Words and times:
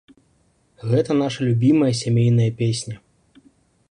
Гэта 0.91 1.17
нашая 1.19 1.45
любімая 1.49 1.91
сямейная 2.01 2.49
песня. 2.61 2.95